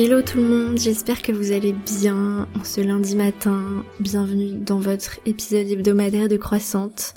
[0.00, 3.84] Hello tout le monde, j'espère que vous allez bien en ce lundi matin.
[3.98, 7.14] Bienvenue dans votre épisode hebdomadaire de Croissante.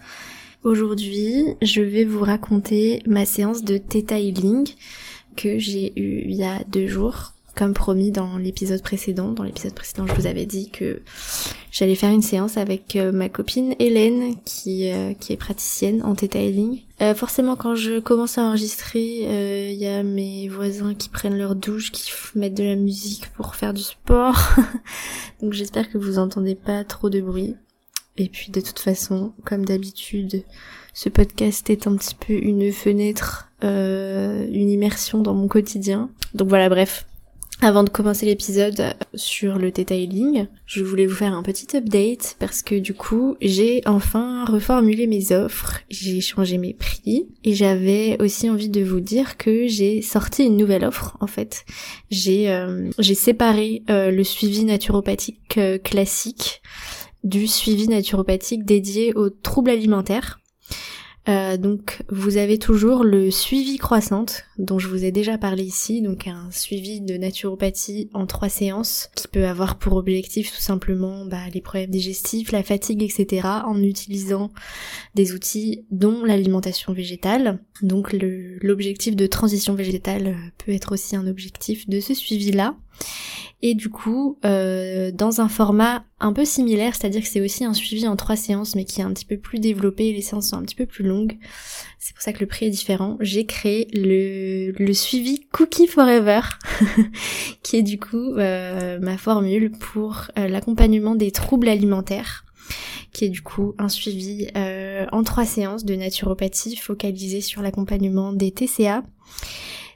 [0.64, 4.68] Aujourd'hui, je vais vous raconter ma séance de Theta Healing
[5.36, 7.33] que j'ai eue il y a deux jours
[7.70, 9.32] promis dans l'épisode précédent.
[9.32, 11.02] Dans l'épisode précédent, je vous avais dit que
[11.71, 16.16] j'allais faire une séance avec euh, ma copine Hélène, qui, euh, qui est praticienne en
[16.16, 16.82] Theta Healing.
[17.02, 21.55] Euh, forcément, quand je commence à enregistrer, il y a mes voisins qui prennent leur
[21.55, 24.39] douche, qui mettent de la musique pour faire du sport.
[25.41, 27.55] Donc j'espère que vous entendez pas trop de bruit.
[28.18, 30.43] Et puis de toute façon, comme d'habitude,
[30.93, 36.09] ce podcast est un petit peu une fenêtre, une immersion dans mon quotidien.
[36.33, 37.05] Donc voilà, bref,
[37.61, 42.64] avant de commencer l'épisode sur le detailing, je voulais vous faire un petit update parce
[42.64, 48.50] que du coup, j'ai enfin reformulé mes offres, j'ai changé mes prix et j'avais aussi
[48.50, 51.63] envie de vous dire que j'ai sorti une nouvelle offre en fait.
[52.09, 56.63] J'ai euh, j'ai séparé euh, le suivi naturopathique euh, classique
[57.23, 60.39] du suivi naturopathique dédié aux troubles alimentaires.
[61.30, 66.02] Euh, donc vous avez toujours le suivi croissante dont je vous ai déjà parlé ici,
[66.02, 71.25] donc un suivi de naturopathie en trois séances qui peut avoir pour objectif tout simplement
[71.25, 73.47] bah, les problèmes digestifs, la fatigue, etc.
[73.66, 74.52] en utilisant
[75.13, 77.59] des outils dont l'alimentation végétale.
[77.83, 78.16] Donc
[78.61, 82.75] l'objectif de transition végétale peut être aussi un objectif de ce suivi-là.
[83.64, 87.73] Et du coup, euh, dans un format un peu similaire, c'est-à-dire que c'est aussi un
[87.73, 90.58] suivi en trois séances, mais qui est un petit peu plus développé, les séances sont
[90.58, 91.38] un petit peu plus longues,
[92.00, 96.42] c'est pour ça que le prix est différent, j'ai créé le, suivi Cookie Forever,
[97.64, 102.45] qui est du coup euh, ma formule pour euh, l'accompagnement des troubles alimentaires
[103.14, 108.52] qui est du coup un suivi en trois séances de naturopathie focalisé sur l'accompagnement des
[108.52, 109.03] TCA.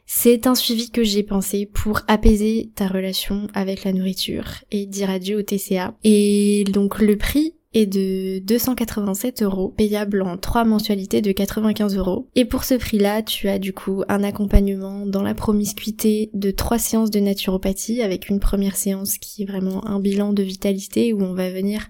[0.05, 5.09] C'est un suivi que j'ai pensé pour apaiser ta relation avec la nourriture et dire
[5.09, 5.95] adieu au TCA.
[6.03, 12.29] Et donc le prix est de 287 euros, payable en trois mensualités de 95 euros.
[12.35, 16.79] Et pour ce prix-là, tu as du coup un accompagnement dans la promiscuité de trois
[16.79, 21.21] séances de naturopathie avec une première séance qui est vraiment un bilan de vitalité où
[21.21, 21.87] on va venir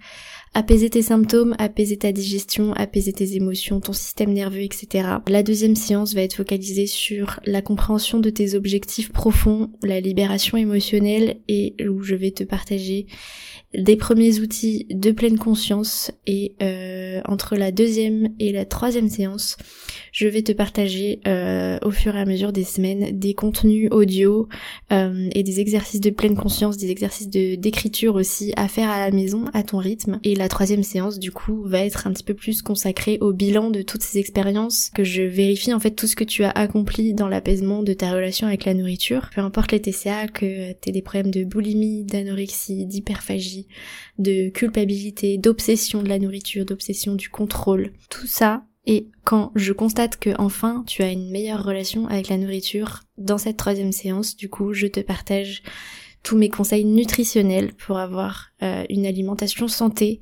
[0.56, 5.10] apaiser tes symptômes, apaiser ta digestion, apaiser tes émotions, ton système nerveux, etc.
[5.28, 10.58] La deuxième séance va être focalisée sur la compréhension de tes objectifs profonds, la libération
[10.58, 13.06] émotionnelle et où je vais te partager
[13.78, 19.58] des premiers outils de pleine conscience et euh, entre la deuxième et la troisième séance,
[20.12, 24.48] je vais te partager euh, au fur et à mesure des semaines des contenus audio
[24.92, 29.12] euh, et des exercices de pleine conscience, des exercices d'écriture aussi à faire à la
[29.12, 30.20] maison à ton rythme.
[30.48, 34.04] Troisième séance du coup va être un petit peu plus consacrée au bilan de toutes
[34.04, 37.84] ces expériences que je vérifie en fait tout ce que tu as accompli dans l'apaisement
[37.84, 41.44] de ta relation avec la nourriture, peu importe les TCA, que t'aies des problèmes de
[41.44, 43.68] boulimie, d'anorexie, d'hyperphagie
[44.18, 47.92] de culpabilité, d'obsession de la nourriture, d'obsession du contrôle.
[48.10, 52.38] Tout ça, et quand je constate que enfin tu as une meilleure relation avec la
[52.38, 55.64] nourriture, dans cette troisième séance, du coup, je te partage
[56.26, 60.20] tous mes conseils nutritionnels pour avoir euh, une alimentation santé,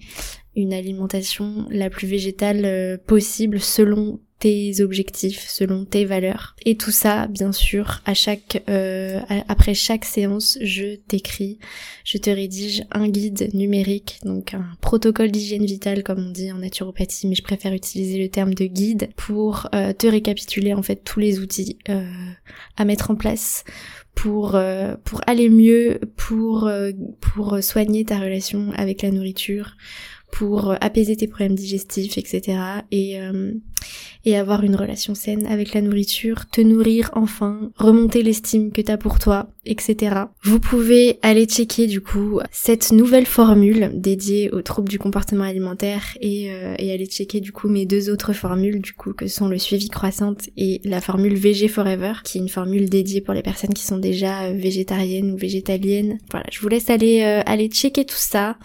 [0.53, 6.57] une alimentation la plus végétale euh, possible selon tes objectifs, selon tes valeurs.
[6.65, 8.01] Et tout ça, bien sûr,
[8.67, 11.59] euh, après chaque séance, je t'écris,
[12.03, 16.57] je te rédige un guide numérique, donc un protocole d'hygiène vitale comme on dit en
[16.57, 21.21] naturopathie, mais je préfère utiliser le terme de guide pour te récapituler en fait tous
[21.21, 21.77] les outils
[22.75, 23.63] à mettre en place
[24.15, 24.59] pour
[25.03, 26.71] pour aller mieux, pour
[27.19, 29.75] pour soigner ta relation avec la nourriture,
[30.33, 32.57] pour apaiser tes problèmes digestifs, etc.
[32.91, 33.19] Et
[34.25, 38.97] et avoir une relation saine avec la nourriture, te nourrir enfin, remonter l'estime que t'as
[38.97, 40.15] pour toi, etc.
[40.43, 46.17] Vous pouvez aller checker du coup cette nouvelle formule dédiée aux troubles du comportement alimentaire
[46.21, 49.57] et, euh, aller checker du coup mes deux autres formules du coup que sont le
[49.57, 53.73] suivi croissante et la formule VG Forever qui est une formule dédiée pour les personnes
[53.73, 56.19] qui sont déjà euh, végétariennes ou végétaliennes.
[56.29, 58.57] Voilà, je vous laisse aller euh, aller checker tout ça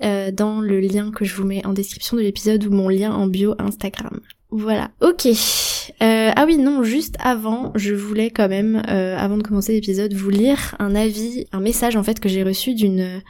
[0.00, 3.26] dans le lien que je vous mets en description de l'épisode ou mon lien en
[3.26, 4.20] bio Instagram.
[4.56, 5.26] Voilà, ok.
[5.26, 10.14] Euh, ah oui, non, juste avant, je voulais quand même, euh, avant de commencer l'épisode,
[10.14, 13.20] vous lire un avis, un message en fait que j'ai reçu d'une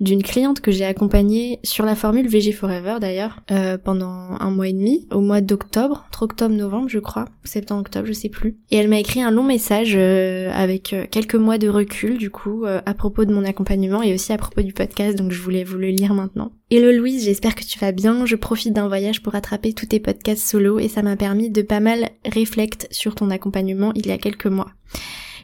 [0.00, 4.68] d'une cliente que j'ai accompagnée sur la formule VG Forever d'ailleurs euh, pendant un mois
[4.68, 8.56] et demi, au mois d'octobre, entre octobre-novembre je crois, septembre-octobre je sais plus.
[8.70, 12.30] Et elle m'a écrit un long message euh, avec euh, quelques mois de recul du
[12.30, 15.64] coup à propos de mon accompagnement et aussi à propos du podcast donc je voulais
[15.64, 16.52] vous le lire maintenant.
[16.70, 18.24] Hello Louise, j'espère que tu vas bien.
[18.26, 21.62] Je profite d'un voyage pour attraper tous tes podcasts solo et ça m'a permis de
[21.62, 24.70] pas mal réflecter sur ton accompagnement il y a quelques mois.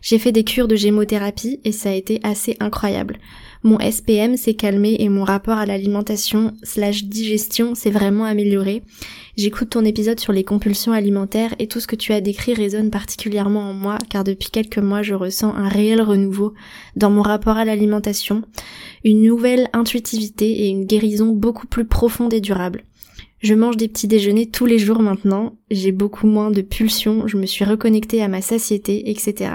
[0.03, 3.19] J'ai fait des cures de gémothérapie et ça a été assez incroyable.
[3.63, 8.83] Mon SPM s'est calmé et mon rapport à l'alimentation slash digestion s'est vraiment amélioré.
[9.37, 12.91] J'écoute ton épisode sur les compulsions alimentaires et tout ce que tu as décrit résonne
[12.91, 16.55] particulièrement en moi car depuis quelques mois je ressens un réel renouveau
[16.97, 18.43] dans mon rapport à l'alimentation,
[19.05, 22.85] une nouvelle intuitivité et une guérison beaucoup plus profonde et durable.
[23.41, 27.37] Je mange des petits déjeuners tous les jours maintenant, j'ai beaucoup moins de pulsions, je
[27.37, 29.51] me suis reconnectée à ma satiété, etc.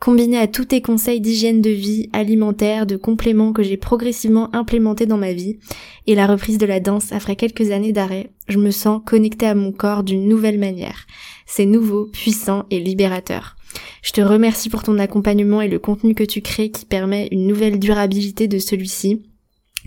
[0.00, 5.04] Combiné à tous tes conseils d'hygiène de vie, alimentaire, de compléments que j'ai progressivement implémentés
[5.04, 5.58] dans ma vie,
[6.06, 9.54] et la reprise de la danse après quelques années d'arrêt, je me sens connectée à
[9.54, 11.06] mon corps d'une nouvelle manière.
[11.44, 13.56] C'est nouveau, puissant et libérateur.
[14.02, 17.46] Je te remercie pour ton accompagnement et le contenu que tu crées qui permet une
[17.46, 19.20] nouvelle durabilité de celui-ci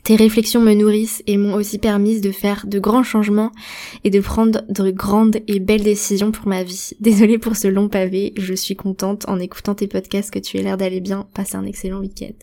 [0.03, 3.51] tes réflexions me nourrissent et m'ont aussi permis de faire de grands changements
[4.03, 6.91] et de prendre de grandes et belles décisions pour ma vie.
[6.99, 10.63] Désolée pour ce long pavé, je suis contente en écoutant tes podcasts que tu aies
[10.63, 11.27] l'air d'aller bien.
[11.33, 12.33] Passe un excellent week-end.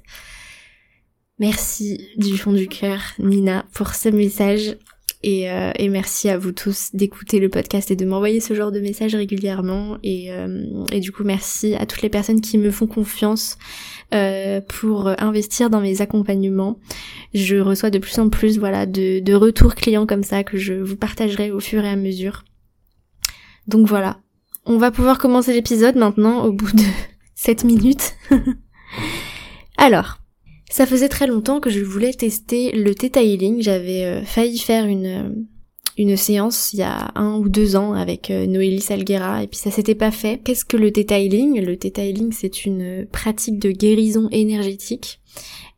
[1.38, 4.76] Merci du fond du cœur, Nina, pour ce message.
[5.22, 8.72] Et, euh, et, merci à vous tous d'écouter le podcast et de m'envoyer ce genre
[8.72, 9.98] de messages régulièrement.
[10.02, 13.58] Et, euh, et, du coup, merci à toutes les personnes qui me font confiance
[14.14, 16.78] euh, pour investir dans mes accompagnements.
[17.34, 20.72] Je reçois de plus en plus voilà de, de retours clients comme ça que je
[20.72, 22.44] vous partagerai au fur et à mesure.
[23.66, 24.20] Donc voilà,
[24.64, 26.82] on va pouvoir commencer l'épisode maintenant au bout de
[27.34, 28.14] 7 minutes.
[29.76, 30.20] Alors,
[30.70, 33.20] ça faisait très longtemps que je voulais tester le Theta.
[33.58, 35.28] J'avais euh, failli faire une, euh,
[35.98, 39.58] une séance il y a un ou deux ans avec euh, Noélie Salguera et puis
[39.58, 40.40] ça s'était pas fait.
[40.42, 45.18] Qu'est-ce que le Theta Le Theta c'est une pratique de guérison énergétique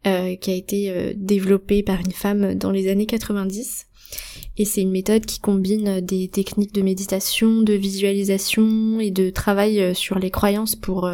[0.05, 3.87] qui a été développée par une femme dans les années 90.
[4.59, 9.95] Et c'est une méthode qui combine des techniques de méditation, de visualisation et de travail
[9.95, 11.09] sur les croyances pour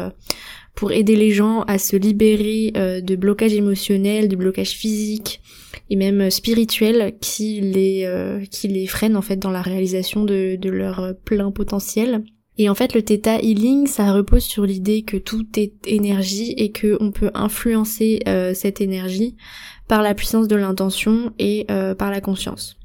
[0.75, 5.41] pour aider les gens à se libérer euh, de blocages émotionnels, de blocages physiques
[5.89, 10.23] et même euh, spirituels qui les euh, qui les freinent en fait dans la réalisation
[10.23, 12.23] de, de leur plein potentiel.
[12.57, 16.71] Et en fait, le Theta Healing, ça repose sur l'idée que tout est énergie et
[16.71, 18.19] que on peut influencer
[18.53, 19.37] cette énergie
[19.87, 21.65] par la puissance de l'intention et
[21.97, 22.77] par la conscience.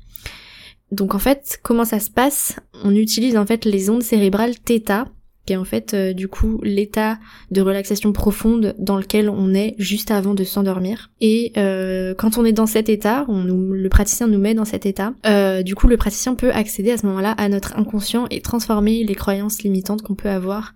[0.92, 2.60] Donc en fait, comment ça se passe?
[2.84, 5.06] On utilise en fait les ondes cérébrales Theta
[5.46, 7.18] qui est en fait euh, du coup l'état
[7.50, 11.10] de relaxation profonde dans lequel on est juste avant de s'endormir.
[11.20, 15.14] Et euh, quand on est dans cet état, le praticien nous met dans cet état,
[15.26, 19.04] euh, du coup le praticien peut accéder à ce moment-là à notre inconscient et transformer
[19.04, 20.74] les croyances limitantes qu'on peut avoir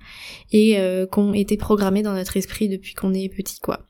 [0.53, 3.81] et euh, qu'on été programmées dans notre esprit depuis qu'on est petit quoi.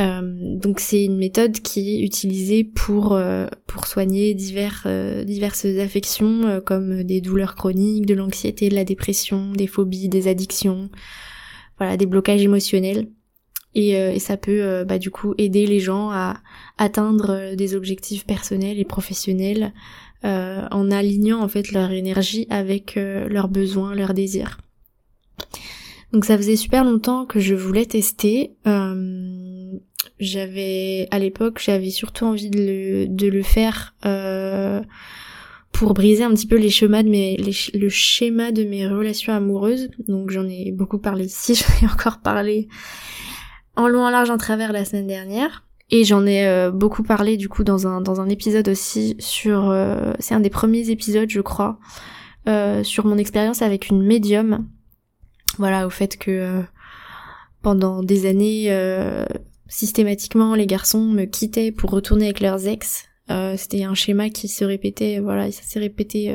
[0.00, 5.66] Euh, donc c'est une méthode qui est utilisée pour euh, pour soigner divers, euh, diverses
[5.66, 10.90] affections comme des douleurs chroniques, de l'anxiété, de la dépression, des phobies, des addictions,
[11.78, 13.08] voilà, des blocages émotionnels.
[13.76, 16.38] Et, et ça peut bah, du coup aider les gens à
[16.76, 19.72] atteindre des objectifs personnels et professionnels
[20.24, 24.58] en alignant en fait leur énergie avec leurs besoins, leurs désirs.
[26.12, 28.56] Donc ça faisait super longtemps que je voulais tester.
[28.66, 29.49] Euh,
[30.18, 34.80] j'avais à l'époque j'avais surtout envie de le, de le faire euh,
[35.72, 39.90] pour briser un petit peu les schémas de mes le schéma de mes relations amoureuses.
[40.08, 42.68] Donc j'en ai beaucoup parlé ici, j'en ai encore parlé
[43.76, 45.64] en long, en large, en travers la semaine dernière.
[45.92, 49.70] Et j'en ai euh, beaucoup parlé du coup dans un dans un épisode aussi sur
[49.70, 51.80] euh, c'est un des premiers épisodes je crois
[52.48, 54.68] euh, sur mon expérience avec une médium
[55.58, 56.62] voilà, au fait que euh,
[57.62, 59.24] pendant des années, euh,
[59.70, 63.04] systématiquement, les garçons me quittaient pour retourner avec leurs ex.
[63.30, 66.34] Euh, c'était un schéma qui se répétait, voilà, ça s'est répété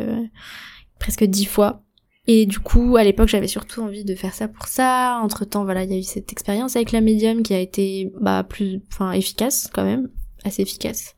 [0.98, 1.84] presque dix fois.
[2.28, 5.20] Et du coup, à l'époque, j'avais surtout envie de faire ça pour ça.
[5.22, 8.12] Entre temps, voilà, il y a eu cette expérience avec la médium qui a été,
[8.20, 10.10] bah, plus, enfin, efficace quand même,
[10.44, 11.16] assez efficace.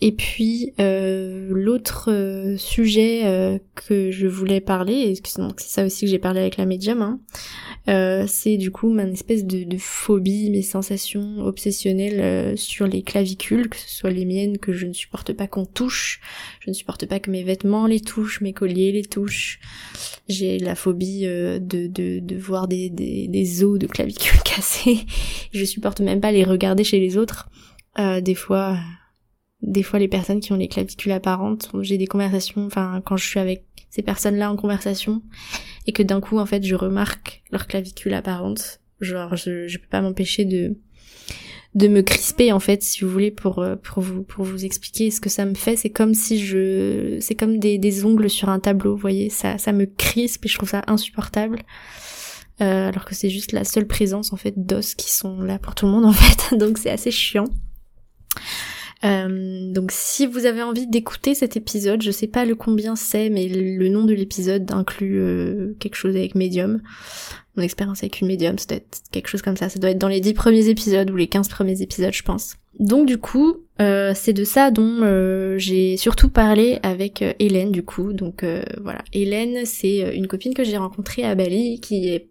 [0.00, 6.04] Et puis euh, l'autre euh, sujet euh, que je voulais parler, et c'est ça aussi
[6.04, 10.62] que j'ai parlé avec la médium, hein, c'est du coup ma espèce de, phobie, mes
[10.62, 15.48] sensations obsessionnelles sur les clavicules, que ce soit les miennes que je ne supporte pas
[15.48, 16.20] qu'on touche,
[16.60, 19.58] je ne supporte pas que mes vêtements les touchent, mes colliers les touchent.
[20.28, 25.06] J'ai la phobie de, de, voir des, des, des os de clavicules cassés.
[25.52, 27.48] je supporte même pas les regarder chez les autres.
[27.96, 28.76] des fois
[29.62, 33.26] des fois les personnes qui ont les clavicules apparentes, j'ai des conversations, enfin quand je
[33.26, 35.22] suis avec ces personnes-là en conversation
[35.86, 39.88] et que d'un coup en fait je remarque leur clavicule apparente, genre je, je peux
[39.88, 40.76] pas m'empêcher de
[41.74, 45.10] de me crisper en fait si vous voulez pour euh, pour vous pour vous expliquer
[45.10, 45.76] ce que ça me fait.
[45.76, 49.58] C'est comme si je c'est comme des, des ongles sur un tableau vous voyez ça
[49.58, 51.62] ça me crispe et je trouve ça insupportable.
[52.60, 55.86] Alors que c'est juste la seule présence en fait d'os qui sont là pour tout
[55.86, 57.44] le monde en fait, donc c'est assez chiant.
[59.04, 63.30] Euh, donc si vous avez envie d'écouter cet épisode, je sais pas le combien c'est,
[63.30, 66.80] mais le nom de l'épisode inclut euh, quelque chose avec Medium.
[67.56, 69.68] Mon expérience avec une Medium, ça doit être quelque chose comme ça.
[69.68, 72.56] Ça doit être dans les 10 premiers épisodes ou les 15 premiers épisodes, je pense.
[72.78, 78.12] Donc du coup, euh, c'est de ça dont j'ai surtout parlé avec Hélène du coup.
[78.12, 78.44] Donc
[78.80, 82.28] voilà, Hélène, c'est une copine que j'ai rencontrée à Bali qui est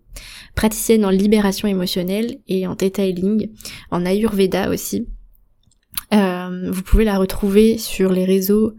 [0.56, 3.04] praticienne en libération émotionnelle et en theta
[3.92, 5.08] en ayurveda aussi.
[6.14, 8.74] Euh, vous pouvez la retrouver sur les réseaux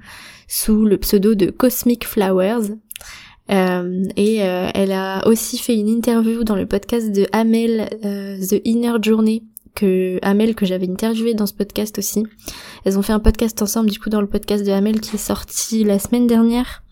[0.47, 2.75] sous le pseudo de Cosmic Flowers.
[3.51, 8.61] Euh, et euh, elle a aussi fait une interview dans le podcast de Amel, The
[8.65, 9.45] Inner Journey,
[9.75, 12.25] que Amel que j'avais interviewé dans ce podcast aussi.
[12.85, 15.19] Elles ont fait un podcast ensemble du coup dans le podcast de Amel qui est
[15.19, 16.83] sorti la semaine dernière.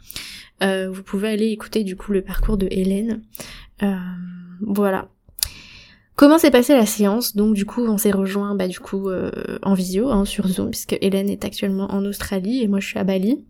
[0.61, 3.23] vous pouvez aller écouter du coup le parcours de Hélène.
[4.61, 5.09] voilà.
[6.17, 7.37] Comment s'est passée la séance?
[7.37, 9.31] Donc du coup on s'est rejoint bah du coup euh,
[9.63, 12.99] en visio hein, sur Zoom puisque Hélène est actuellement en Australie et moi je suis
[12.99, 13.45] à Bali.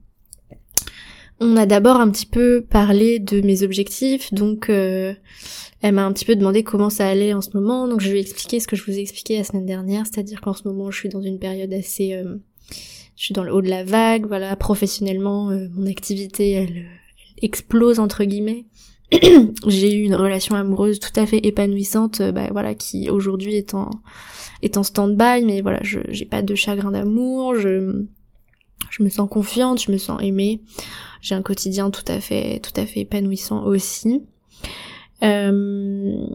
[1.38, 5.14] On a d'abord un petit peu parlé de mes objectifs, donc euh,
[5.80, 8.20] elle m'a un petit peu demandé comment ça allait en ce moment, donc je lui
[8.20, 10.98] ai ce que je vous ai expliqué la semaine dernière, c'est-à-dire qu'en ce moment je
[10.98, 12.14] suis dans une période assez...
[12.14, 12.36] Euh,
[13.16, 16.86] je suis dans le haut de la vague, voilà, professionnellement, mon activité elle
[17.42, 18.64] explose entre guillemets.
[19.66, 23.74] j'ai eu une relation amoureuse tout à fait épanouissante, euh, bah voilà, qui aujourd'hui est
[23.74, 28.04] en stand-by, mais voilà, je j'ai pas de chagrin d'amour, je
[28.90, 30.60] je me sens confiante, je me sens aimée,
[31.20, 34.22] j'ai un quotidien tout à fait tout à fait épanouissant aussi.
[35.22, 36.26] Euh,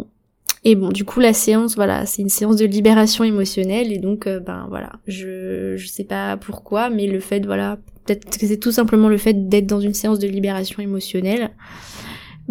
[0.63, 4.27] et bon, du coup, la séance, voilà, c'est une séance de libération émotionnelle, et donc,
[4.27, 8.59] euh, ben voilà, je je sais pas pourquoi, mais le fait, voilà, peut-être que c'est
[8.59, 11.51] tout simplement le fait d'être dans une séance de libération émotionnelle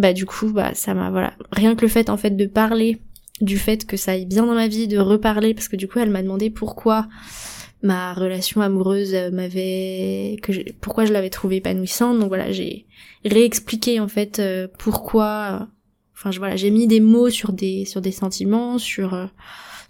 [0.00, 1.34] bah du coup bah ça m'a voilà.
[1.52, 2.98] Rien que le fait en fait de parler
[3.40, 5.98] du fait que ça aille bien dans ma vie de reparler parce que du coup
[5.98, 7.06] elle m'a demandé pourquoi
[7.82, 12.18] ma relation amoureuse m'avait que pourquoi je l'avais trouvée épanouissante.
[12.18, 12.86] Donc voilà j'ai
[13.24, 15.68] réexpliqué en fait euh, pourquoi
[16.16, 19.26] enfin je voilà j'ai mis des mots sur des sur des sentiments sur euh,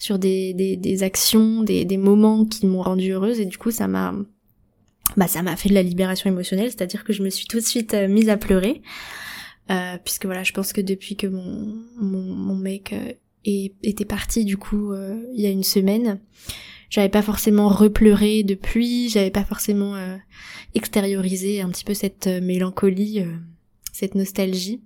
[0.00, 3.38] sur des, des, actions des, des moments qui m'ont rendue heureuse.
[3.38, 4.14] Et du coup ça m'a
[5.16, 6.70] bah ça m'a fait de la libération émotionnelle.
[6.70, 8.82] C'est à dire que je me suis tout de suite euh, mise à pleurer
[9.70, 13.12] euh, puisque voilà, je pense que depuis que mon, mon, mec euh,
[13.44, 16.18] était parti du coup euh, il y a une semaine,
[16.88, 19.94] j'avais pas forcément repleuré depuis, j'avais pas forcément
[20.74, 23.24] extériorisé un petit peu cette mélancolie,
[23.92, 24.80] cette nostalgie.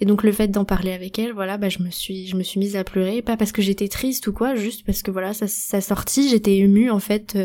[0.00, 2.42] Et donc le fait d'en parler avec elle, voilà, bah je me suis je me
[2.42, 5.34] suis mise à pleurer, pas parce que j'étais triste ou quoi, juste parce que voilà,
[5.34, 7.38] ça ça sortit, j'étais émue en fait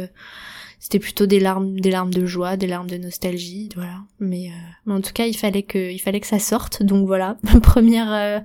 [0.81, 3.99] c'était plutôt des larmes des larmes de joie des larmes de nostalgie voilà.
[4.19, 6.81] Mais, euh, en tout cas il fallait que il fallait que ça sorte.
[6.81, 8.39] Donc voilà première euh,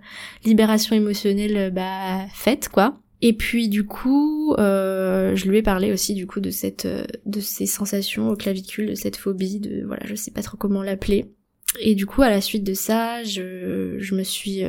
[0.44, 3.00] libération émotionnelle euh, bah faite quoi.
[3.22, 6.86] Et puis du coup je lui ai parlé aussi du coup de cette
[7.24, 10.82] de ces sensations au clavicule de cette phobie de voilà je sais pas trop comment
[10.82, 11.32] l'appeler.
[11.80, 14.62] Et du coup, à la suite de ça, je, je me suis,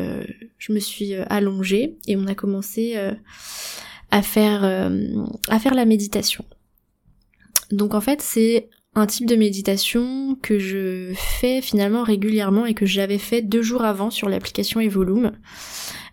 [0.57, 2.97] je me suis allongée et on a commencé
[4.11, 4.63] à faire,
[5.47, 6.43] à faire la méditation.
[7.71, 12.85] Donc en fait, c'est un type de méditation que je fais finalement régulièrement et que
[12.85, 15.33] j'avais fait deux jours avant sur l'application Evolume.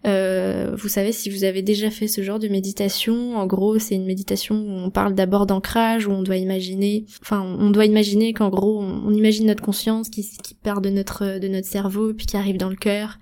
[0.06, 3.94] Euh, vous savez, si vous avez déjà fait ce genre de méditation, en gros, c'est
[3.94, 8.34] une méditation où on parle d'abord d'ancrage, où on doit imaginer, enfin, on doit imaginer
[8.34, 12.26] qu'en gros, on, imagine notre conscience qui, qui part de notre de notre cerveau, puis
[12.26, 13.18] qui arrive dans le cœur,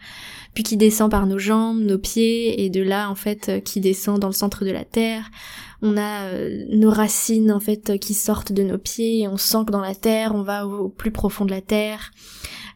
[0.55, 4.19] puis qui descend par nos jambes, nos pieds, et de là, en fait, qui descend
[4.19, 5.31] dans le centre de la terre.
[5.85, 9.65] On a euh, nos racines en fait qui sortent de nos pieds et on sent
[9.67, 12.13] que dans la terre, on va au, plus profond de la terre,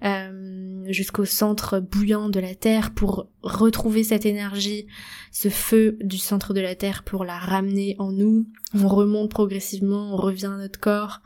[0.05, 4.89] euh, jusqu'au centre bouillant de la terre pour retrouver cette énergie,
[5.31, 8.49] ce feu du centre de la terre pour la ramener en nous.
[8.75, 11.21] On remonte progressivement, on revient à notre corps,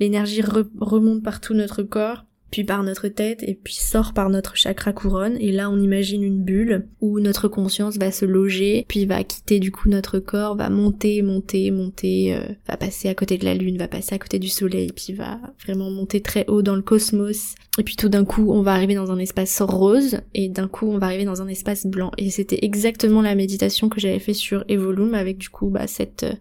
[0.00, 4.56] l'énergie remonte par tout notre corps puis par notre tête et puis sort par notre
[4.56, 5.36] chakra couronne.
[5.40, 9.58] Et là on imagine une bulle où notre conscience va se loger puis va quitter
[9.58, 13.54] du coup notre corps va monter monter monter euh, va passer à côté de la
[13.54, 16.82] lune va passer à côté du soleil puis va vraiment monter très haut dans le
[16.82, 17.54] cosmos.
[17.78, 20.90] Et puis tout d'un coup on va arriver dans un espace rose et d'un coup
[20.90, 22.12] on va arriver dans un espace blanc.
[22.18, 26.24] Et c'était exactement la méditation que j'avais fait sur Evolume avec du coup bah cette
[26.24, 26.34] euh,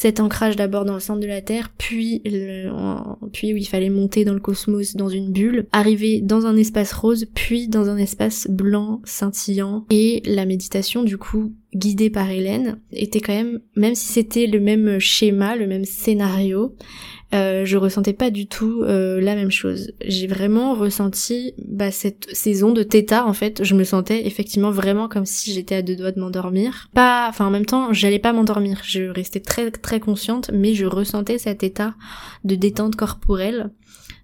[0.00, 2.22] cet ancrage d'abord dans le centre de la Terre, puis,
[3.34, 5.29] puis où il fallait monter dans le cosmos dans une
[5.72, 9.84] arriver dans un espace rose, puis dans un espace blanc scintillant.
[9.90, 14.60] Et la méditation, du coup, guidée par Hélène, était quand même, même si c'était le
[14.60, 16.74] même schéma, le même scénario,
[17.32, 19.92] euh, je ressentais pas du tout euh, la même chose.
[20.04, 23.62] J'ai vraiment ressenti bah, cette saison de theta en fait.
[23.62, 26.90] Je me sentais effectivement vraiment comme si j'étais à deux doigts de m'endormir.
[26.92, 28.80] Pas, enfin en même temps, j'allais pas m'endormir.
[28.84, 31.94] Je restais très très consciente, mais je ressentais cet état
[32.42, 33.70] de détente corporelle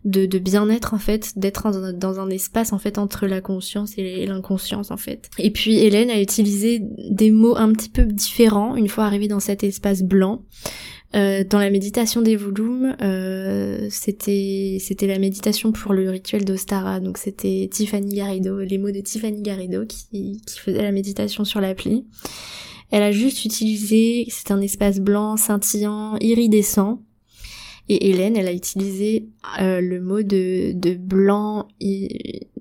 [0.06, 4.24] de, de bien-être en fait, d'être dans, un espace en fait entre la conscience et
[4.26, 5.28] l'inconscience en fait.
[5.38, 9.40] Et puis Hélène a utilisé des mots un petit peu différents une fois arrivée dans
[9.40, 10.44] cet espace blanc.
[11.14, 17.00] Euh, dans la méditation des volumes, euh, c'était c'était la méditation pour le rituel d'Ostara,
[17.00, 21.60] donc c'était Tiffany Garrido, les mots de Tiffany Garrido qui, qui faisait la méditation sur
[21.60, 22.06] l'appli.
[22.90, 27.02] Elle a juste utilisé, c'est un espace blanc, scintillant, iridescent,
[27.88, 29.28] et Hélène, elle a utilisé
[29.60, 31.68] euh, le mot de, de blanc,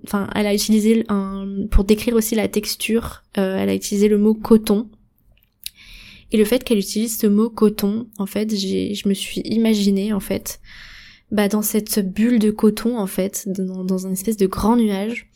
[0.03, 4.17] enfin, elle a utilisé un, pour décrire aussi la texture, euh, elle a utilisé le
[4.17, 4.89] mot coton.
[6.31, 10.13] Et le fait qu'elle utilise ce mot coton, en fait, j'ai, je me suis imaginé,
[10.13, 10.59] en fait,
[11.31, 15.27] bah, dans cette bulle de coton, en fait, dans, dans un espèce de grand nuage.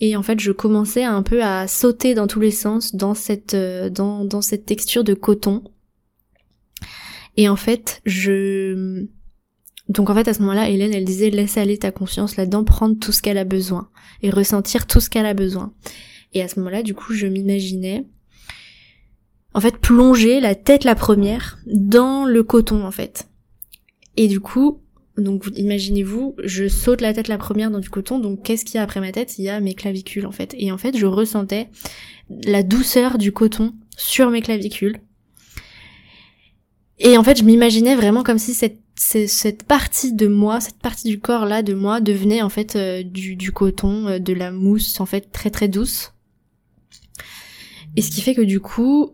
[0.00, 3.54] Et en fait, je commençais un peu à sauter dans tous les sens dans cette,
[3.54, 5.62] euh, dans, dans cette texture de coton.
[7.36, 9.06] Et en fait, je...
[9.88, 12.98] Donc en fait, à ce moment-là, Hélène, elle disait, laisse aller ta conscience là-dedans, prendre
[12.98, 13.88] tout ce qu'elle a besoin.
[14.22, 15.72] Et ressentir tout ce qu'elle a besoin.
[16.32, 18.06] Et à ce moment-là, du coup, je m'imaginais,
[19.54, 23.28] en fait, plonger la tête la première dans le coton, en fait.
[24.16, 24.80] Et du coup,
[25.16, 28.78] donc imaginez-vous, je saute la tête la première dans du coton, donc qu'est-ce qu'il y
[28.78, 29.38] a après ma tête?
[29.38, 30.54] Il y a mes clavicules en fait.
[30.58, 31.68] Et en fait, je ressentais
[32.44, 35.00] la douceur du coton sur mes clavicules.
[36.98, 41.08] Et en fait, je m'imaginais vraiment comme si cette, cette partie de moi, cette partie
[41.08, 44.98] du corps là de moi devenait en fait euh, du, coton, euh, de la mousse
[45.00, 46.14] en fait très très douce.
[47.96, 49.12] Et ce qui fait que du coup,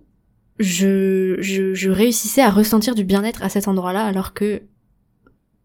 [0.58, 4.62] je, je, je réussissais à ressentir du bien-être à cet endroit-là, alors que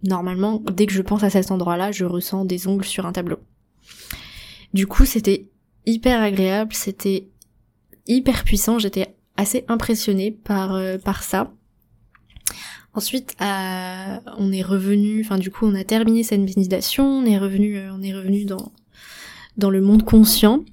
[0.03, 3.37] normalement, dès que je pense à cet endroit-là, je ressens des ongles sur un tableau.
[4.73, 5.47] Du coup, c'était
[5.85, 7.27] hyper agréable, c'était
[8.07, 11.53] hyper puissant, j'étais assez impressionnée par, euh, par ça.
[12.97, 17.77] Ensuite, on est revenu, enfin du coup, on a terminé cette méditation, on est revenu,
[17.77, 18.71] euh, on est revenu dans
[19.55, 20.63] dans le monde conscient.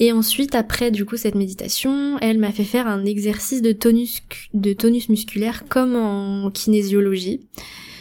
[0.00, 4.22] Et ensuite, après du coup cette méditation, elle m'a fait faire un exercice de tonus
[4.54, 7.46] de tonus musculaire comme en kinésiologie.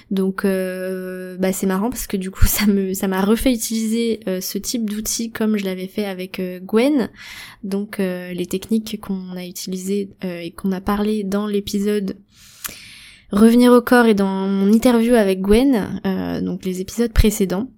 [0.10, 4.22] Donc euh, bah c'est marrant parce que du coup ça me ça m'a refait utiliser
[4.28, 7.12] euh, ce type d'outil comme je l'avais fait avec Gwen.
[7.64, 12.16] Donc les techniques qu'on a utilisées et qu'on a parlé dans l'épisode
[13.32, 17.70] Revenir au corps et dans mon interview avec Gwen, euh, donc les épisodes précédents,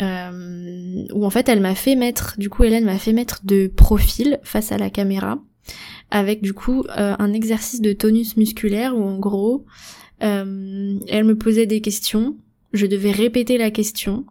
[0.00, 3.66] euh, où en fait elle m'a fait mettre, du coup Hélène m'a fait mettre de
[3.66, 5.38] profil face à la caméra,
[6.10, 9.66] avec du coup euh, un exercice de tonus musculaire où en gros
[10.18, 12.38] elle me posait des questions,
[12.72, 14.24] je devais répéter la question,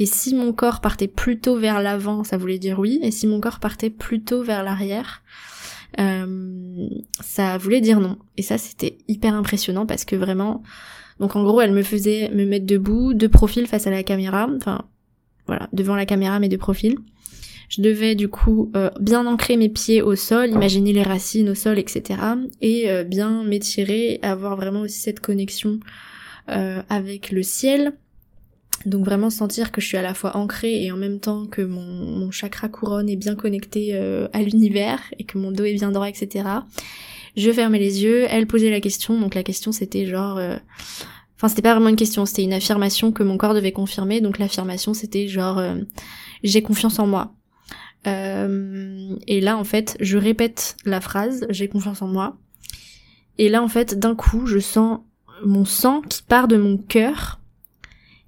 [0.00, 3.38] et si mon corps partait plutôt vers l'avant, ça voulait dire oui, et si mon
[3.38, 5.59] corps partait plutôt vers l'arrière, euh,
[5.96, 8.18] ça voulait dire non.
[8.36, 10.62] Et ça, c'était hyper impressionnant parce que vraiment,
[11.18, 14.48] donc en gros, elle me faisait me mettre debout, de profil face à la caméra,
[14.56, 14.84] enfin
[15.46, 16.96] voilà, devant la caméra mais de profil.
[17.68, 21.54] Je devais du coup euh, bien ancrer mes pieds au sol, imaginer les racines au
[21.54, 22.20] sol, etc.
[22.60, 25.78] Et euh, bien m'étirer, avoir vraiment aussi cette connexion
[26.88, 27.92] avec le ciel,
[28.86, 31.62] donc vraiment sentir que je suis à la fois ancrée et en même temps que
[31.62, 35.90] mon, chakra couronne est bien connecté euh, à l'univers et que mon dos est bien
[35.90, 36.48] droit, etc.
[37.36, 40.38] Je fermais les yeux, elle posait la question, donc la question c'était genre...
[40.38, 40.56] Euh,
[41.36, 44.38] enfin c'était pas vraiment une question, c'était une affirmation que mon corps devait confirmer, donc
[44.38, 45.76] l'affirmation c'était genre euh,
[46.42, 47.34] j'ai confiance en moi.
[48.06, 52.38] et là en fait je répète la phrase j'ai confiance en moi.
[53.36, 55.00] Et là en fait d'un coup je sens
[55.44, 57.39] mon sang qui part de mon cœur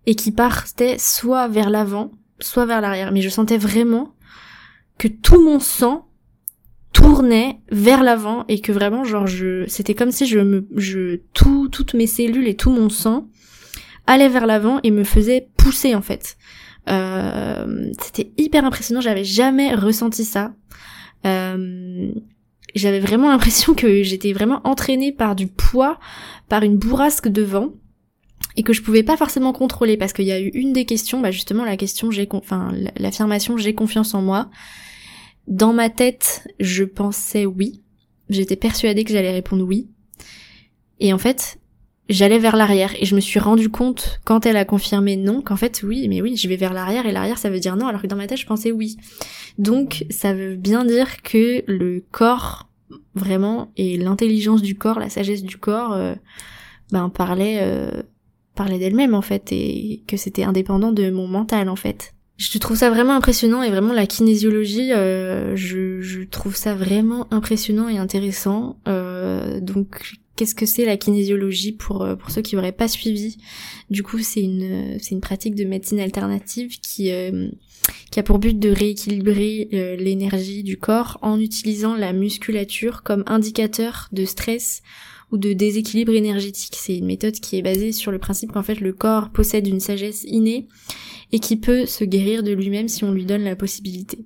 [0.07, 3.13] et qui partait soit vers l'avant, soit vers l'arrière.
[3.13, 4.15] Mais je sentais vraiment
[4.99, 6.09] que tout mon sang
[6.93, 11.69] tournait vers l'avant et que vraiment genre je c'était comme si je me je tout
[11.69, 13.29] toutes mes cellules et tout mon sang
[14.07, 16.37] allait vers l'avant et me faisait pousser en fait.
[16.91, 20.53] Euh, c'était hyper impressionnant, j'avais jamais ressenti ça.
[21.25, 22.13] Euh,
[22.75, 25.99] j'avais vraiment l'impression que j'étais vraiment entraînée par du poids,
[26.49, 27.71] par une bourrasque de vent
[28.57, 31.21] et que je pouvais pas forcément contrôler parce qu'il y a eu une des questions,
[31.21, 34.51] bah justement la question j'ai enfin l'affirmation j'ai confiance en moi.
[35.49, 37.83] Dans ma tête, je pensais oui.
[38.29, 39.89] J'étais persuadée que j'allais répondre oui.
[41.01, 41.59] Et en fait,
[42.09, 45.57] j'allais vers l'arrière et je me suis rendu compte quand elle a confirmé non qu'en
[45.57, 48.03] fait oui, mais oui, je vais vers l'arrière et l'arrière ça veut dire non alors
[48.03, 48.97] que dans ma tête je pensais oui.
[49.59, 52.69] Donc ça veut bien dire que le corps
[53.15, 56.15] vraiment et l'intelligence du corps, la sagesse du corps euh,
[56.91, 57.59] ben parlait
[58.55, 62.15] parlait d'elle-même en fait et que c'était indépendant de mon mental en fait.
[62.39, 67.89] Je trouve ça vraiment impressionnant et vraiment la kinésiologie, euh, je, trouve ça vraiment impressionnant
[67.89, 68.79] et intéressant.
[68.89, 73.39] Euh, donc qu'est-ce que c'est la kinésiologie pour euh, pour ceux qui n'auraient pas suivi
[73.91, 77.49] Du coup, c'est une c'est une pratique de médecine alternative qui euh,
[78.11, 83.25] qui a pour but de rééquilibrer euh, l'énergie du corps en utilisant la musculature comme
[83.27, 84.83] indicateur de stress
[85.31, 86.77] ou de déséquilibre énergétique.
[86.77, 89.81] C'est une méthode qui est basée sur le principe qu'en fait le corps possède une
[89.81, 90.69] sagesse innée
[91.33, 94.19] et qui peut se guérir de lui-même si on lui donne la possibilité.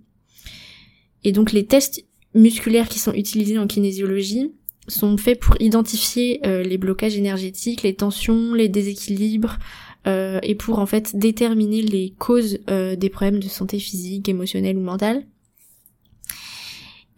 [1.23, 4.53] Et donc les tests musculaires qui sont utilisés en kinésiologie
[4.88, 9.59] sont faits pour identifier euh, les blocages énergétiques, les tensions, les déséquilibres,
[10.07, 14.77] euh, et pour en fait déterminer les causes euh, des problèmes de santé physique, émotionnelle
[14.77, 15.25] ou mentale.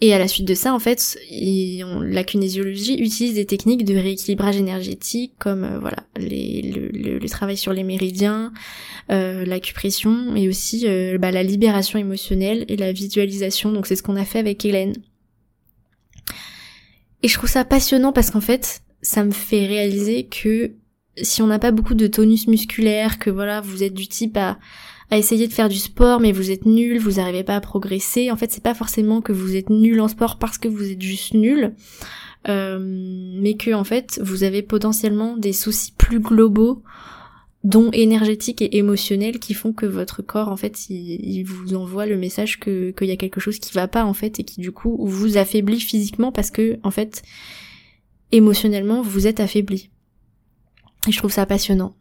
[0.00, 4.56] Et à la suite de ça, en fait, la kinésiologie utilise des techniques de rééquilibrage
[4.56, 8.52] énergétique comme euh, voilà le, travail sur les méridiens,
[9.10, 10.86] euh, l'acupression et aussi
[11.18, 13.72] bah, la libération émotionnelle et la visualisation.
[13.72, 14.94] Donc c'est ce qu'on a fait avec Hélène.
[17.22, 20.72] Et je trouve ça passionnant parce qu'en fait, ça me fait réaliser que
[21.20, 24.56] si on n'a pas beaucoup de tonus musculaire, que voilà, vous êtes du type à
[25.10, 28.30] essayer de faire du sport mais vous êtes nul, vous n'arrivez pas à progresser.
[28.30, 31.02] En fait, c'est pas forcément que vous êtes nul en sport parce que vous êtes
[31.02, 31.74] juste nul,
[32.48, 36.82] euh, mais que en fait vous avez potentiellement des soucis plus globaux
[37.64, 42.16] dont énergétiques et émotionnels qui font que votre corps en fait il, vous envoie le
[42.16, 44.70] message que qu'il y a quelque chose qui va pas en fait et qui du
[44.70, 47.22] coup vous affaiblit physiquement parce que en fait
[48.30, 49.90] émotionnellement vous êtes affaibli.
[51.08, 51.96] Et je trouve ça passionnant.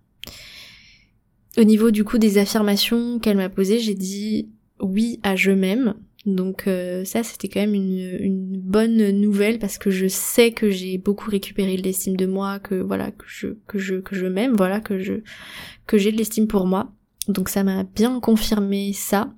[1.57, 5.95] Au niveau du coup des affirmations qu'elle m'a posées, j'ai dit oui à je m'aime.
[6.27, 10.69] Donc euh, ça c'était quand même une, une, bonne nouvelle parce que je sais que
[10.69, 14.53] j'ai beaucoup récupéré l'estime de moi, que voilà que je que je que je m'aime,
[14.53, 15.13] voilà que je
[15.85, 16.91] que j'ai de l'estime pour moi.
[17.29, 19.33] Donc ça m'a bien confirmé ça.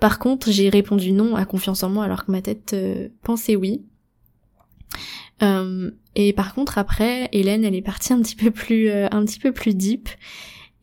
[0.00, 3.54] Par contre j'ai répondu non à confiance en moi alors que ma tête euh, pensait
[3.56, 3.84] oui.
[5.42, 9.40] Euh, et par contre après Hélène elle est partie un petit peu plus un petit
[9.40, 10.08] peu plus deep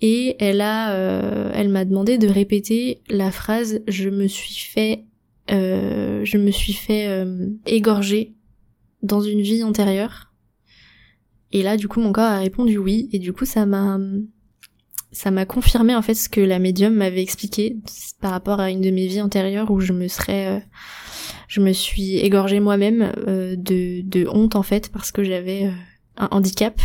[0.02, 5.06] et elle a, euh, elle m'a demandé de répéter la phrase "je me suis fait,
[5.52, 8.34] euh, je me suis fait euh, égorger
[9.04, 10.32] dans une vie antérieure".
[11.52, 14.00] Et là, du coup, mon corps a répondu oui, et du coup, ça m'a,
[15.12, 17.76] ça m'a confirmé en fait ce que la médium m'avait expliqué
[18.22, 20.66] par rapport à une de mes vies antérieures où je me serais,
[21.50, 25.70] je me suis égorgée moi-même de, de honte en fait parce que j'avais
[26.16, 26.80] un handicap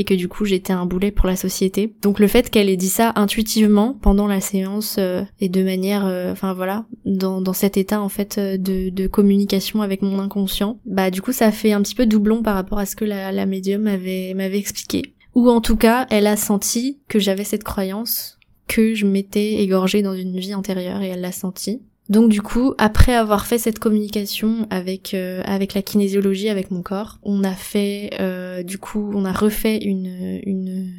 [0.00, 1.92] et que du coup j'étais un boulet pour la société.
[2.00, 6.06] Donc le fait qu'elle ait dit ça intuitivement pendant la séance euh, et de manière,
[6.06, 10.18] euh, enfin voilà, dans, dans cet état en fait euh, de, de communication avec mon
[10.18, 13.04] inconscient, bah du coup ça fait un petit peu doublon par rapport à ce que
[13.04, 15.14] la, la médium m'avait m'avait expliqué.
[15.34, 20.00] Ou en tout cas, elle a senti que j'avais cette croyance que je m'étais égorgée
[20.00, 21.82] dans une vie antérieure et elle l'a senti.
[22.10, 26.82] Donc du coup, après avoir fait cette communication avec euh, avec la kinésiologie, avec mon
[26.82, 30.92] corps, on a fait euh, du coup, on a refait une une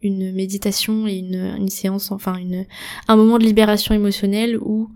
[0.00, 2.66] une méditation et une, une séance, enfin une
[3.08, 4.90] un moment de libération émotionnelle où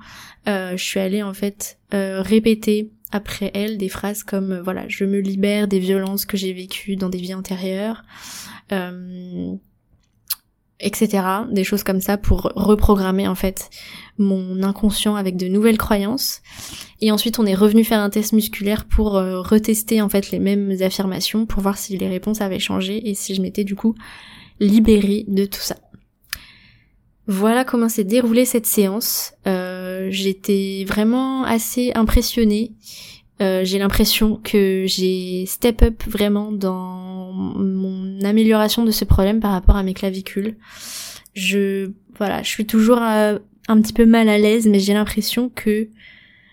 [0.49, 5.19] euh, je suis allée en fait répéter après elle des phrases comme voilà, je me
[5.19, 8.05] libère des violences que j'ai vécues dans des vies antérieures
[10.81, 11.25] etc.
[11.51, 13.71] Des choses comme ça pour reprogrammer en fait
[14.19, 16.41] mon inconscient avec de nouvelles croyances.
[17.01, 20.39] Et ensuite on est revenu faire un test musculaire pour euh, retester en fait les
[20.39, 23.95] mêmes affirmations pour voir si les réponses avaient changé et si je m'étais du coup
[24.61, 25.77] libérée de tout ça.
[27.27, 29.35] Voilà comment s'est déroulée cette séance.
[29.47, 32.73] Euh, J'étais vraiment assez impressionnée.
[33.41, 39.53] Euh, j'ai l'impression que j'ai step up vraiment dans mon amélioration de ce problème par
[39.53, 40.57] rapport à mes clavicules.
[41.35, 43.39] Je voilà, je suis toujours euh,
[43.69, 45.89] un petit peu mal à l'aise, mais j'ai l'impression que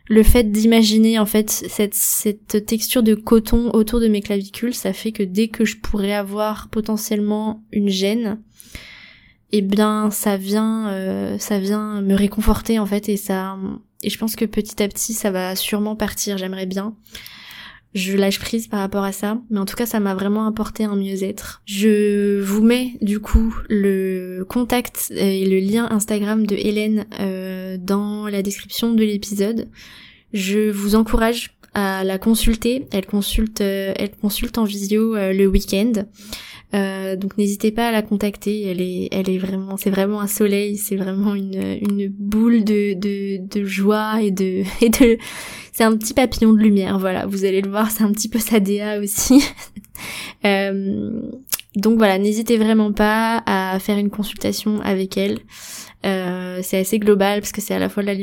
[0.07, 5.11] le fait d'imaginer en fait cette, texture de coton autour de mes clavicules, ça fait
[5.11, 8.39] que dès que je pourrais avoir potentiellement une gêne,
[9.51, 13.57] eh bien ça vient euh, ça vient me réconforter en fait et ça
[14.03, 16.95] et je pense que petit à petit ça va sûrement partir, j'aimerais bien.
[17.95, 20.83] Je lâche prise par rapport à ça, mais en tout cas ça m'a vraiment apporté
[20.83, 21.61] un mieux-être.
[21.65, 28.27] Je vous mets du coup le contact et le lien Instagram de Hélène euh, dans
[28.27, 29.69] la description de l'épisode.
[30.33, 32.87] Je vous encourage à la consulter.
[32.91, 35.91] Elle consulte, euh, elle consulte en visio euh, le week-end.
[36.73, 38.63] Euh, donc n'hésitez pas à la contacter.
[38.63, 42.93] Elle est, elle est vraiment, c'est vraiment un soleil, c'est vraiment une, une boule de,
[42.93, 45.17] de, de joie et de, et de,
[45.73, 46.97] c'est un petit papillon de lumière.
[46.97, 49.43] Voilà, vous allez le voir, c'est un petit peu sa DA aussi.
[50.45, 51.21] euh,
[51.75, 55.39] donc voilà, n'hésitez vraiment pas à faire une consultation avec elle.
[56.05, 58.13] Euh, c'est assez global parce que c'est à la fois de la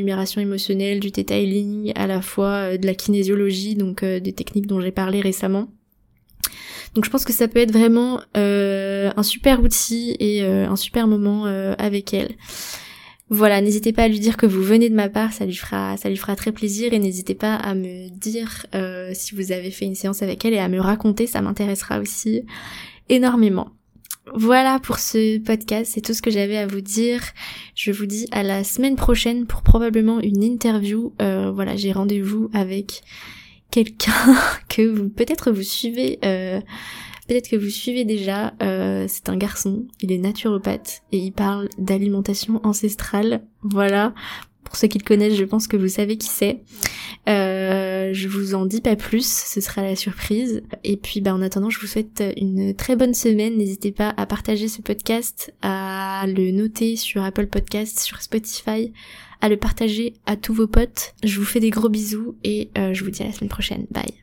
[0.41, 5.21] émotionnelle, du detailing, à la fois de la kinésiologie, donc des techniques dont j'ai parlé
[5.21, 5.69] récemment.
[6.95, 11.47] Donc je pense que ça peut être vraiment un super outil et un super moment
[11.79, 12.37] avec elle.
[13.33, 15.97] Voilà, n'hésitez pas à lui dire que vous venez de ma part, ça lui fera,
[15.97, 19.71] ça lui fera très plaisir et n'hésitez pas à me dire euh, si vous avez
[19.71, 22.43] fait une séance avec elle et à me raconter, ça m'intéressera aussi
[23.09, 23.71] énormément.
[24.35, 27.23] Voilà pour ce podcast, c'est tout ce que j'avais à vous dire.
[27.75, 31.13] Je vous dis à la semaine prochaine pour probablement une interview.
[31.21, 33.03] Euh, voilà, j'ai rendez-vous avec
[33.71, 34.37] quelqu'un
[34.69, 36.19] que vous peut-être vous suivez.
[36.25, 36.61] Euh,
[37.29, 41.69] Peut-être que vous suivez déjà, euh, c'est un garçon, il est naturopathe et il parle
[41.79, 43.45] d'alimentation ancestrale.
[43.63, 44.13] Voilà,
[44.73, 46.63] pour ceux qui le connaissent, je pense que vous savez qui c'est.
[47.29, 50.63] Euh, je vous en dis pas plus, ce sera la surprise.
[50.83, 53.59] Et puis bah, en attendant, je vous souhaite une très bonne semaine.
[53.59, 58.95] N'hésitez pas à partager ce podcast, à le noter sur Apple Podcast, sur Spotify,
[59.43, 61.13] à le partager à tous vos potes.
[61.23, 63.87] Je vous fais des gros bisous et euh, je vous dis à la semaine prochaine.
[63.91, 64.22] Bye.